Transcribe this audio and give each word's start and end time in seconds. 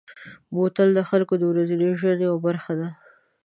بوتل 0.53 0.89
د 0.95 0.99
خلکو 1.09 1.33
د 1.37 1.43
ورځني 1.51 1.89
ژوند 1.99 2.19
یوه 2.27 2.39
برخه 2.45 2.73
ده. 2.79 2.89